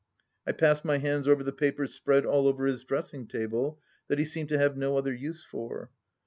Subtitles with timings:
[0.47, 4.25] I passed my hands over the papers spread all over his dressing table that he
[4.25, 5.91] seemed to have no other use for.